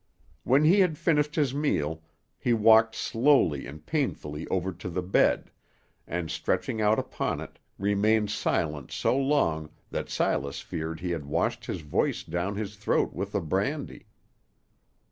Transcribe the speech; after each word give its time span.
When 0.43 0.63
he 0.63 0.79
had 0.79 0.97
finished 0.97 1.35
his 1.35 1.53
meal, 1.53 2.01
he 2.39 2.53
walked 2.53 2.95
slowly 2.95 3.67
and 3.67 3.85
painfully 3.85 4.47
over 4.47 4.71
to 4.71 4.89
the 4.89 5.03
bed, 5.03 5.51
and, 6.07 6.31
stretching 6.31 6.81
out 6.81 6.97
upon 6.97 7.39
it, 7.39 7.59
remained 7.77 8.31
silent 8.31 8.91
so 8.91 9.15
long 9.15 9.69
that 9.91 10.09
Silas 10.09 10.59
feared 10.59 11.01
he 11.01 11.11
had 11.11 11.27
washed 11.27 11.65
his 11.67 11.81
voice 11.81 12.23
down 12.23 12.55
his 12.55 12.77
throat 12.77 13.13
with 13.13 13.33
the 13.33 13.41
brandy. 13.41 14.07